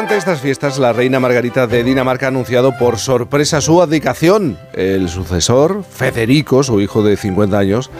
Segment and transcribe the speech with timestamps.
[0.00, 4.56] durante estas fiestas la reina Margarita de Dinamarca ha anunciado por sorpresa su abdicación.
[4.72, 7.90] El sucesor, Federico, su hijo de 50 años,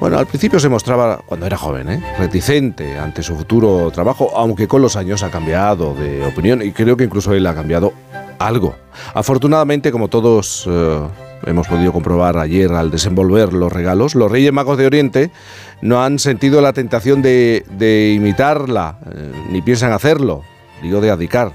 [0.00, 2.02] bueno, al principio se mostraba, cuando era joven, ¿eh?
[2.18, 6.96] reticente ante su futuro trabajo, aunque con los años ha cambiado de opinión y creo
[6.96, 7.92] que incluso él ha cambiado
[8.38, 8.74] algo.
[9.12, 11.00] Afortunadamente, como todos eh,
[11.44, 15.30] hemos podido comprobar ayer al desenvolver los regalos, los Reyes Magos de Oriente
[15.82, 20.42] no han sentido la tentación de, imitarla, eh, ni piensan hacerlo,
[20.82, 21.52] digo de adicar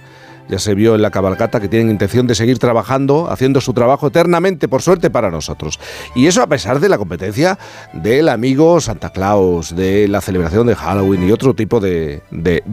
[0.50, 4.08] ya se vio en la cabalgata que tienen intención de seguir trabajando, haciendo su trabajo
[4.08, 5.80] eternamente, por suerte para nosotros.
[6.16, 7.60] Y eso a pesar de la competencia
[7.94, 12.24] del amigo Santa Claus, de la celebración de Halloween y otro tipo de,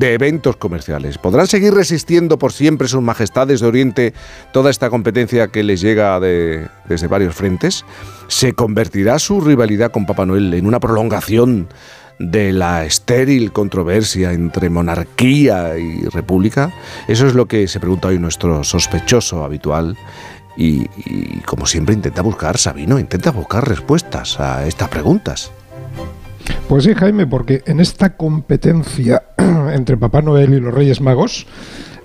[0.00, 1.19] eventos comerciales.
[1.19, 4.14] ¿Podrán seguir resistiendo por siempre sus majestades de Oriente
[4.52, 7.84] toda esta competencia que les llega desde varios frentes?
[8.28, 11.69] ¿Se convertirá su rivalidad con Papá Noel en una prolongación
[12.19, 16.73] de la estéril controversia entre monarquía y república?
[17.08, 19.97] Eso es lo que se pregunta hoy nuestro sospechoso habitual
[20.56, 20.86] y,
[21.45, 25.50] como siempre intenta buscar, Sabino, intenta buscar respuestas a estas preguntas.
[26.69, 29.23] Pues sí, Jaime, porque en esta competencia
[29.73, 31.47] entre Papá Noel y los Reyes Magos,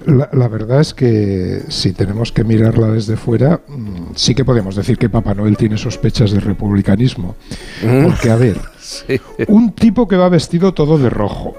[0.06, 4.98] la, verdad es que si tenemos que mirarla desde fuera, mm, sí que podemos decir
[4.98, 7.36] que Papá Noel tiene sospechas de republicanismo.
[7.84, 8.04] Mm.
[8.04, 8.58] Porque, a ver,
[9.48, 11.54] un tipo que va vestido todo de rojo,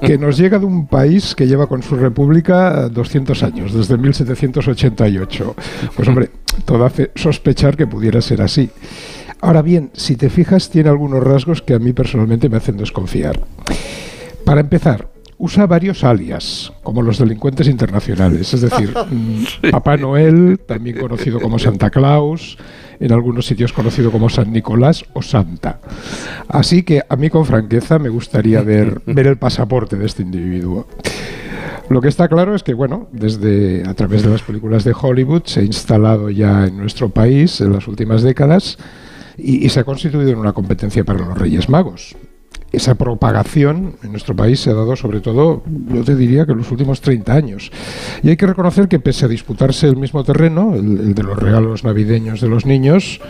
[0.00, 5.54] que nos llega de un país que lleva con su república 200 años, desde 1788.
[5.94, 6.30] Pues hombre,
[6.64, 8.70] todo hace sospechar que pudiera ser así.
[9.40, 13.40] Ahora bien, si te fijas, tiene algunos rasgos que a mí personalmente me hacen desconfiar.
[14.44, 20.98] Para empezar, usa varios alias, como los delincuentes internacionales, es decir, mm, Papá Noel, también
[20.98, 22.58] conocido como Santa Claus,
[23.00, 25.80] en algunos sitios conocido como San Nicolás o Santa.
[26.48, 30.88] Así que a mí con franqueza me gustaría ver, ver el pasaporte de este individuo.
[31.88, 35.44] Lo que está claro es que, bueno, desde a través de las películas de Hollywood
[35.46, 38.76] se ha instalado ya en nuestro país en las últimas décadas
[39.38, 42.16] y se ha constituido en una competencia para los Reyes Magos
[42.72, 45.62] esa propagación en nuestro país se ha dado sobre todo,
[45.92, 47.70] yo te diría que en los últimos 30 años.
[48.22, 51.84] Y hay que reconocer que pese a disputarse el mismo terreno, el, de los regalos
[51.84, 53.20] navideños de los niños,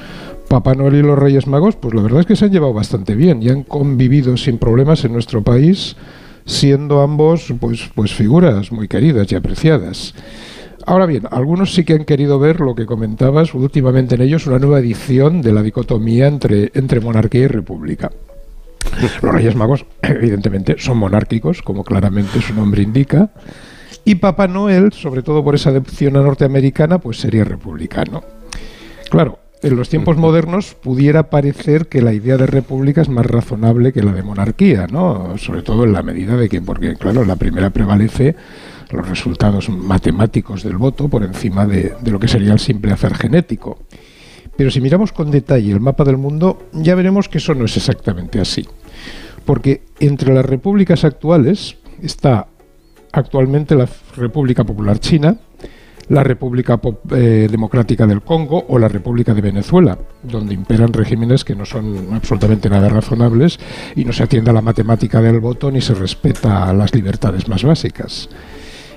[0.49, 3.15] Papá Noel y los Reyes Magos, pues la verdad es que se han llevado bastante
[3.15, 5.95] bien y han convivido sin problemas en nuestro país,
[6.47, 10.15] siendo ambos pues, pues figuras muy queridas y apreciadas.
[10.87, 14.59] Ahora bien, algunos sí que han querido ver lo que comentabas últimamente en ellos, una
[14.59, 18.11] nueva edición de la dicotomía entre, entre monarquía y república.
[19.23, 23.31] Los Reyes Magos, evidentemente, son monárquicos, como claramente su nombre indica.
[24.05, 28.23] Y Papá Noel, sobre todo por esa adopción a norteamericana, pues sería republicano.
[29.11, 33.93] Claro, en los tiempos modernos pudiera parecer que la idea de república es más razonable
[33.93, 35.37] que la de monarquía, ¿no?
[35.37, 38.37] Sobre todo en la medida de que, porque claro, la primera prevalece
[38.91, 43.15] los resultados matemáticos del voto por encima de, de lo que sería el simple hacer
[43.15, 43.81] genético.
[44.57, 47.77] Pero si miramos con detalle el mapa del mundo, ya veremos que eso no es
[47.77, 48.67] exactamente así.
[49.49, 52.49] Porque entre las repúblicas actuales está
[53.13, 55.39] actualmente la República Popular China,
[56.11, 56.79] la República
[57.13, 62.09] eh, Democrática del Congo o la República de Venezuela, donde imperan regímenes que no son
[62.13, 63.59] absolutamente nada razonables
[63.97, 67.49] y no se atiende a la matemática del voto ni se respeta a las libertades
[67.49, 68.29] más básicas.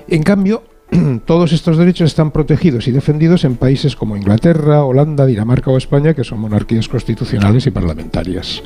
[0.06, 0.64] En cambio,
[1.26, 6.14] todos estos derechos están protegidos y defendidos en países como Inglaterra, Holanda, Dinamarca o España,
[6.14, 8.62] que son monarquías constitucionales y parlamentarias.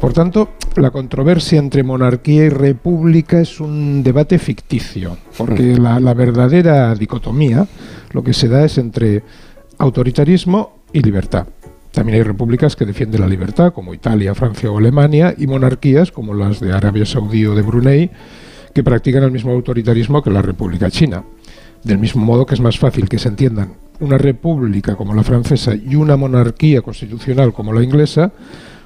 [0.00, 5.82] Por tanto, la controversia entre monarquía y república es un debate ficticio, porque mm.
[5.82, 7.66] la, verdadera dicotomía
[8.12, 9.22] lo que se da es entre
[9.78, 11.46] autoritarismo y libertad.
[11.92, 16.34] También hay repúblicas que defienden la libertad, como Italia, Francia o Alemania, y monarquías, como
[16.34, 18.10] las de Arabia Saudí o de Brunei,
[18.74, 21.24] que practican el mismo autoritarismo que la República China.
[21.82, 25.74] Del mismo modo que es más fácil que se entiendan una república como la francesa
[25.74, 28.32] y una monarquía constitucional como la inglesa,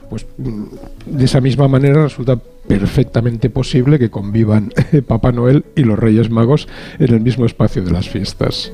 [0.08, 0.64] pues mm,
[1.06, 4.72] de esa misma manera resulta perfectamente posible que convivan
[5.06, 6.68] Papá Noel y los Reyes Magos
[6.98, 8.72] en el mismo espacio de las fiestas.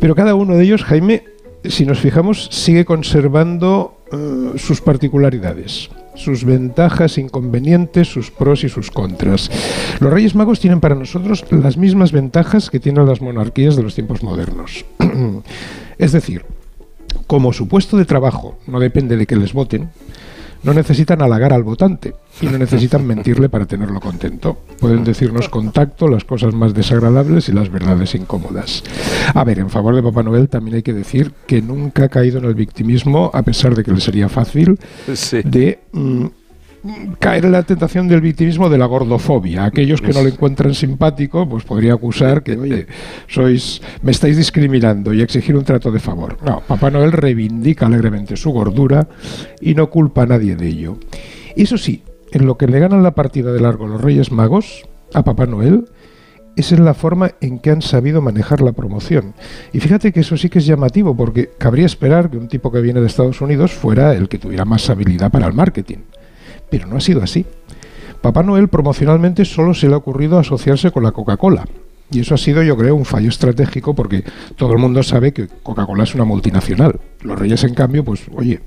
[0.00, 1.24] Pero cada uno de ellos, Jaime,
[1.64, 8.90] si nos fijamos, sigue conservando eh, sus particularidades sus ventajas, inconvenientes, sus pros y sus
[8.90, 9.50] contras.
[10.00, 13.94] Los Reyes Magos tienen para nosotros las mismas ventajas que tienen las monarquías de los
[13.94, 14.84] tiempos modernos.
[15.98, 16.44] es decir,
[17.26, 19.90] como su puesto de trabajo no depende de que les voten,
[20.62, 24.58] no necesitan halagar al votante y no necesitan mentirle para tenerlo contento.
[24.80, 28.82] Pueden decirnos con tacto las cosas más desagradables y las verdades incómodas.
[29.34, 32.38] A ver, en favor de Papá Noel también hay que decir que nunca ha caído
[32.38, 34.78] en el victimismo, a pesar de que le sería fácil,
[35.44, 36.26] de mm,
[37.18, 39.64] caer en la tentación del victimismo de la gordofobia.
[39.64, 42.86] Aquellos que no le encuentran simpático, pues podría acusar que, oye,
[43.26, 46.38] sois, me estáis discriminando y exigir un trato de favor.
[46.44, 49.08] No, Papá Noel reivindica alegremente su gordura
[49.60, 50.98] y no culpa a nadie de ello.
[51.56, 52.02] Eso sí,
[52.32, 55.86] en lo que le ganan la partida de largo los Reyes Magos a Papá Noel
[56.58, 59.34] es en la forma en que han sabido manejar la promoción.
[59.72, 62.80] Y fíjate que eso sí que es llamativo, porque cabría esperar que un tipo que
[62.80, 65.98] viene de Estados Unidos fuera el que tuviera más habilidad para el marketing.
[66.70, 67.46] Pero no ha sido así.
[68.20, 71.64] Papá Noel promocionalmente solo se le ha ocurrido asociarse con la Coca-Cola.
[72.10, 74.24] Y eso ha sido, yo creo, un fallo estratégico porque
[74.56, 76.98] todo el mundo sabe que Coca-Cola es una multinacional.
[77.20, 78.60] Los reyes, en cambio, pues, oye,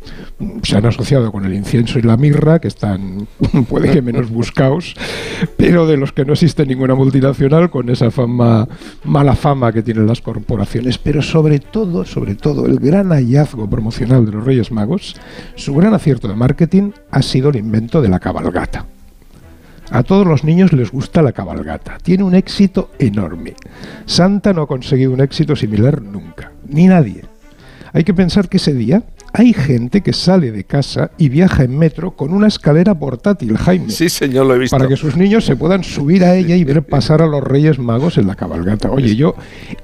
[0.61, 3.27] se han asociado con el incienso y la mirra, que están,
[3.69, 4.93] puede que menos buscados,
[5.57, 8.67] pero de los que no existe ninguna multinacional con esa fama,
[9.05, 10.99] mala fama que tienen las corporaciones.
[10.99, 15.15] Pero sobre todo, sobre todo, el gran hallazgo promocional de los Reyes Magos,
[15.55, 18.85] su gran acierto de marketing ha sido el invento de la cabalgata.
[19.91, 21.97] A todos los niños les gusta la cabalgata.
[22.01, 23.55] Tiene un éxito enorme.
[24.05, 26.53] Santa no ha conseguido un éxito similar nunca.
[26.65, 27.25] Ni nadie.
[27.91, 29.03] Hay que pensar que ese día
[29.33, 33.89] hay gente que sale de casa y viaja en metro con una escalera portátil, Jaime.
[33.89, 34.75] Sí, señor, lo he visto.
[34.75, 37.79] Para que sus niños se puedan subir a ella y ver pasar a los Reyes
[37.79, 38.91] Magos en la cabalgata.
[38.91, 39.35] Oye, yo,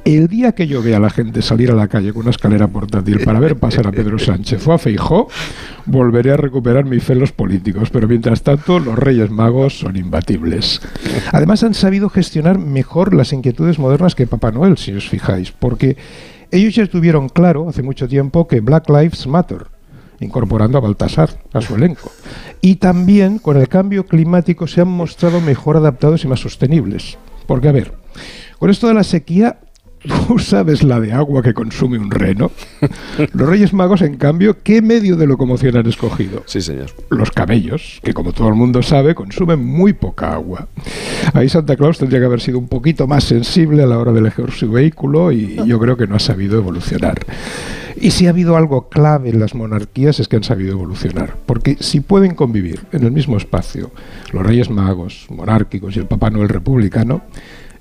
[0.04, 2.68] el día que yo vea a la gente salir a la calle con una escalera
[2.68, 5.30] portátil para ver pasar a Pedro Sánchez o a Feijó,
[5.86, 7.90] volveré a recuperar mi fe en los políticos.
[7.90, 10.82] Pero mientras tanto, los Reyes Magos son imbatibles.
[11.32, 15.96] Además, han sabido gestionar mejor las inquietudes modernas que Papá Noel, si os fijáis, porque
[16.52, 19.68] ellos ya tuvieron claro hace mucho tiempo que Black Lives Matter,
[20.20, 22.12] incorporando a Baltasar a su elenco.
[22.62, 27.18] Y también con el cambio climático se han mostrado mejor adaptados y más sostenibles.
[27.46, 27.94] Porque, a ver,
[28.60, 29.60] con esto de la sequía
[30.28, 32.52] ¿Tú sabes la de agua que consume un reno?
[33.34, 36.44] Los Reyes Magos, en cambio, ¿qué medio de locomoción han escogido?
[36.46, 36.88] Sí, señor.
[37.10, 40.68] Los camellos, que como todo el mundo sabe, consumen muy poca agua.
[41.34, 44.20] Ahí Santa Claus tendría que haber sido un poquito más sensible a la hora de
[44.20, 47.20] elegir su vehículo y yo creo que no ha sabido evolucionar.
[48.00, 51.78] Y si ha habido algo clave en las monarquías es que han sabido evolucionar, porque
[51.80, 53.92] si pueden convivir en el mismo espacio
[54.32, 57.24] los Reyes Magos monárquicos y el Papá Noel republicano,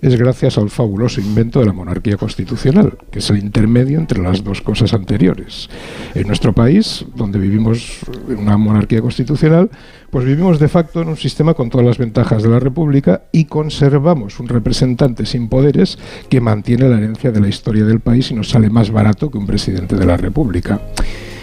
[0.01, 4.43] es gracias al fabuloso invento de la monarquía constitucional, que es el intermedio entre las
[4.43, 5.69] dos cosas anteriores.
[6.15, 9.71] En nuestro país, donde vivimos una monarquía constitucional,
[10.11, 13.47] pues vivimos de facto en un sistema con todas las ventajas de la República y
[13.47, 15.99] conservamos un representante sin poderes
[16.29, 19.39] que mantiene la herencia de la historia del país y nos sale más barato que
[19.39, 20.81] un presidente de la República.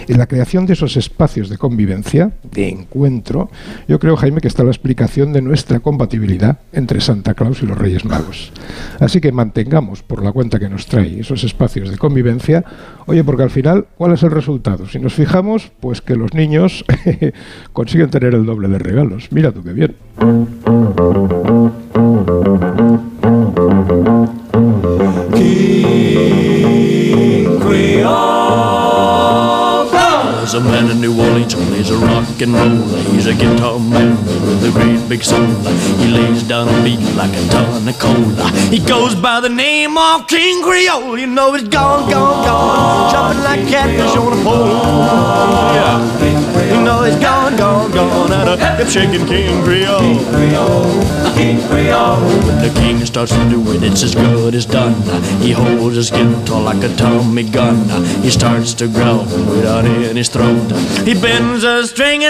[0.08, 3.50] En la creación de esos espacios de convivencia, de encuentro,
[3.88, 7.78] yo creo, Jaime, que está la explicación de nuestra compatibilidad entre Santa Claus y los
[7.78, 8.52] Reyes Magos.
[9.00, 12.64] Así que mantengamos por la cuenta que nos trae esos espacios de convivencia,
[13.06, 14.88] oye, porque al final, ¿cuál es el resultado?
[14.88, 16.86] Si nos fijamos, pues que los niños
[17.74, 19.30] consiguen tener el doble de regalos.
[19.32, 19.96] Mira tú qué bien.
[30.54, 32.86] A man in New Orleans who plays a rock and roll.
[33.12, 35.48] He's a guitar man with a great big soul.
[35.98, 38.52] He lays down a beat like a ton of cola.
[38.70, 41.18] He goes by the name of King Creole.
[41.18, 44.68] You know he's gone, gone, gone, jumping like catfish on a pole.
[45.74, 46.33] Yeah, he's
[48.10, 50.00] gone out of hip shaking King Creole.
[50.00, 52.22] King Creole, King Creole.
[52.48, 54.96] When the king starts to do it, it's as good as done.
[55.42, 57.78] He holds his guitar like a Tommy gun.
[58.22, 60.72] He starts to growl without any throat.
[61.08, 62.22] He bends a string and